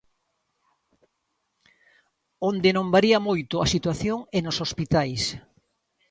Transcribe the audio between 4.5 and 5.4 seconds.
hospitais.